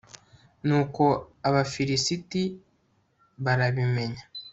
nuko 0.67 1.03
abafilisiti 1.47 2.41
barabimenya 3.43 4.23